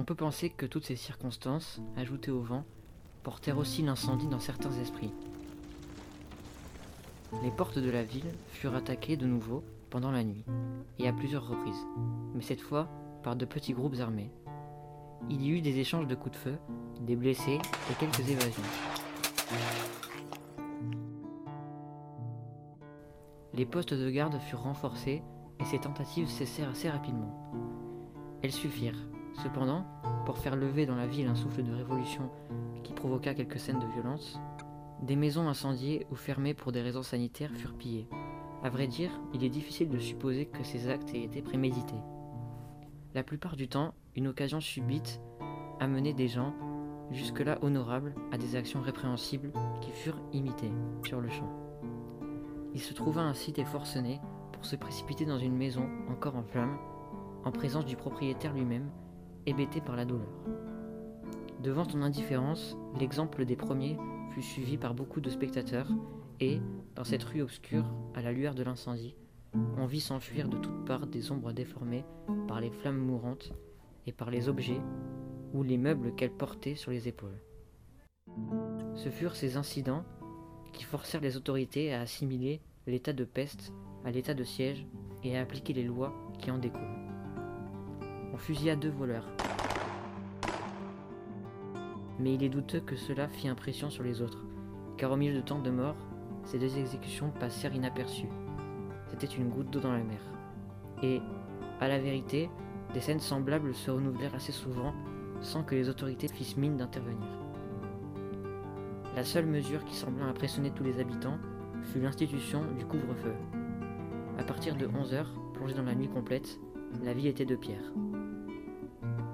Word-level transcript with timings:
On 0.00 0.04
peut 0.04 0.14
penser 0.14 0.48
que 0.48 0.64
toutes 0.64 0.86
ces 0.86 0.96
circonstances, 0.96 1.78
ajoutées 1.94 2.30
au 2.30 2.40
vent, 2.40 2.64
portèrent 3.22 3.58
aussi 3.58 3.82
l'incendie 3.82 4.28
dans 4.28 4.40
certains 4.40 4.72
esprits. 4.80 5.12
Les 7.42 7.50
portes 7.50 7.78
de 7.78 7.90
la 7.90 8.02
ville 8.02 8.32
furent 8.48 8.74
attaquées 8.74 9.18
de 9.18 9.26
nouveau 9.26 9.62
pendant 9.90 10.10
la 10.10 10.24
nuit, 10.24 10.46
et 10.98 11.06
à 11.06 11.12
plusieurs 11.12 11.46
reprises, 11.46 11.84
mais 12.34 12.40
cette 12.40 12.62
fois 12.62 12.88
par 13.22 13.36
de 13.36 13.44
petits 13.44 13.74
groupes 13.74 14.00
armés. 14.00 14.30
Il 15.28 15.42
y 15.42 15.50
eut 15.50 15.60
des 15.60 15.80
échanges 15.80 16.06
de 16.06 16.14
coups 16.14 16.32
de 16.32 16.40
feu, 16.40 16.54
des 17.02 17.14
blessés 17.14 17.58
et 17.90 17.94
quelques 18.00 18.26
évasions. 18.26 18.62
Les 23.52 23.66
postes 23.66 23.92
de 23.92 24.08
garde 24.08 24.40
furent 24.48 24.62
renforcés 24.62 25.22
et 25.58 25.64
ces 25.66 25.78
tentatives 25.78 26.30
cessèrent 26.30 26.70
assez 26.70 26.88
rapidement. 26.88 27.52
Elles 28.42 28.50
suffirent, 28.50 28.96
cependant, 29.42 29.84
pour 30.26 30.38
faire 30.38 30.56
lever 30.56 30.86
dans 30.86 30.96
la 30.96 31.06
ville 31.06 31.26
un 31.26 31.34
souffle 31.34 31.62
de 31.62 31.72
révolution 31.72 32.30
qui 32.82 32.92
provoqua 32.92 33.34
quelques 33.34 33.58
scènes 33.58 33.78
de 33.78 33.92
violence. 33.94 34.38
Des 35.02 35.16
maisons 35.16 35.48
incendiées 35.48 36.06
ou 36.10 36.14
fermées 36.14 36.54
pour 36.54 36.72
des 36.72 36.82
raisons 36.82 37.02
sanitaires 37.02 37.52
furent 37.52 37.74
pillées. 37.74 38.08
À 38.62 38.68
vrai 38.68 38.86
dire, 38.86 39.10
il 39.32 39.42
est 39.42 39.48
difficile 39.48 39.88
de 39.88 39.98
supposer 39.98 40.46
que 40.46 40.62
ces 40.62 40.88
actes 40.88 41.14
aient 41.14 41.24
été 41.24 41.40
prémédités. 41.40 42.00
La 43.14 43.22
plupart 43.22 43.56
du 43.56 43.68
temps, 43.68 43.94
une 44.14 44.28
occasion 44.28 44.60
subite 44.60 45.20
amenait 45.80 46.12
des 46.12 46.28
gens, 46.28 46.54
jusque-là 47.10 47.58
honorables, 47.62 48.14
à 48.32 48.38
des 48.38 48.56
actions 48.56 48.82
répréhensibles 48.82 49.52
qui 49.80 49.90
furent 49.90 50.20
imitées 50.32 50.72
sur 51.02 51.20
le 51.20 51.30
champ. 51.30 51.48
Il 52.74 52.80
se 52.80 52.94
trouva 52.94 53.22
ainsi 53.22 53.52
des 53.52 53.64
forcenés 53.64 54.20
pour 54.52 54.64
se 54.66 54.76
précipiter 54.76 55.24
dans 55.24 55.38
une 55.38 55.56
maison 55.56 55.88
encore 56.10 56.36
en 56.36 56.42
flammes, 56.42 56.76
en 57.44 57.50
présence 57.50 57.86
du 57.86 57.96
propriétaire 57.96 58.52
lui-même, 58.52 58.90
hébété 59.46 59.80
par 59.80 59.96
la 59.96 60.04
douleur. 60.04 60.28
Devant 61.62 61.88
son 61.88 62.02
indifférence, 62.02 62.76
l'exemple 62.98 63.44
des 63.44 63.56
premiers 63.56 63.96
fut 64.32 64.42
suivi 64.42 64.76
par 64.76 64.94
beaucoup 64.94 65.20
de 65.20 65.30
spectateurs, 65.30 65.88
et, 66.40 66.58
dans 66.94 67.04
cette 67.04 67.22
rue 67.22 67.42
obscure, 67.42 67.84
à 68.14 68.22
la 68.22 68.32
lueur 68.32 68.54
de 68.54 68.62
l'incendie, 68.62 69.14
on 69.76 69.86
vit 69.86 70.00
s'enfuir 70.00 70.48
de 70.48 70.56
toutes 70.56 70.84
parts 70.86 71.06
des 71.06 71.32
ombres 71.32 71.52
déformées 71.52 72.04
par 72.48 72.60
les 72.60 72.70
flammes 72.70 72.98
mourantes 72.98 73.52
et 74.06 74.12
par 74.12 74.30
les 74.30 74.48
objets 74.48 74.80
ou 75.52 75.62
les 75.62 75.76
meubles 75.76 76.14
qu'elles 76.14 76.30
portaient 76.30 76.76
sur 76.76 76.92
les 76.92 77.08
épaules. 77.08 77.42
Ce 78.94 79.08
furent 79.08 79.36
ces 79.36 79.56
incidents 79.56 80.04
qui 80.72 80.84
forcèrent 80.84 81.20
les 81.20 81.36
autorités 81.36 81.92
à 81.92 82.00
assimiler 82.00 82.60
l'état 82.86 83.12
de 83.12 83.24
peste 83.24 83.72
à 84.04 84.10
l'état 84.10 84.34
de 84.34 84.44
siège 84.44 84.86
et 85.24 85.36
à 85.36 85.42
appliquer 85.42 85.72
les 85.72 85.84
lois 85.84 86.14
qui 86.38 86.50
en 86.50 86.58
découlent. 86.58 86.99
On 88.32 88.38
fusilla 88.38 88.76
deux 88.76 88.90
voleurs. 88.90 89.26
Mais 92.18 92.34
il 92.34 92.42
est 92.42 92.48
douteux 92.48 92.80
que 92.80 92.96
cela 92.96 93.28
fit 93.28 93.48
impression 93.48 93.90
sur 93.90 94.02
les 94.02 94.22
autres, 94.22 94.44
car 94.96 95.10
au 95.12 95.16
milieu 95.16 95.34
de 95.34 95.40
tant 95.40 95.58
de 95.58 95.70
morts, 95.70 95.96
ces 96.44 96.58
deux 96.58 96.78
exécutions 96.78 97.30
passèrent 97.40 97.74
inaperçues. 97.74 98.28
C'était 99.08 99.26
une 99.26 99.48
goutte 99.48 99.70
d'eau 99.70 99.80
dans 99.80 99.92
la 99.92 100.02
mer. 100.02 100.20
Et, 101.02 101.20
à 101.80 101.88
la 101.88 101.98
vérité, 101.98 102.50
des 102.94 103.00
scènes 103.00 103.20
semblables 103.20 103.74
se 103.74 103.90
renouvelèrent 103.90 104.34
assez 104.34 104.52
souvent 104.52 104.92
sans 105.40 105.62
que 105.62 105.74
les 105.74 105.88
autorités 105.88 106.28
fissent 106.28 106.56
mine 106.56 106.76
d'intervenir. 106.76 107.28
La 109.16 109.24
seule 109.24 109.46
mesure 109.46 109.84
qui 109.84 109.94
sembla 109.94 110.26
impressionner 110.26 110.70
tous 110.70 110.84
les 110.84 111.00
habitants 111.00 111.38
fut 111.82 112.00
l'institution 112.00 112.62
du 112.78 112.84
couvre-feu. 112.84 113.34
À 114.38 114.44
partir 114.44 114.76
de 114.76 114.86
11 114.86 115.14
heures, 115.14 115.34
plongée 115.54 115.74
dans 115.74 115.82
la 115.82 115.94
nuit 115.94 116.08
complète, 116.08 116.60
la 117.02 117.12
vie 117.12 117.28
était 117.28 117.44
de 117.44 117.56
pierre. 117.56 117.92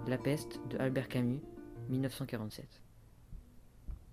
La 0.07 0.19
peste 0.19 0.61
de 0.69 0.79
Albert 0.79 1.09
Camus, 1.09 1.43
1947. 1.89 2.86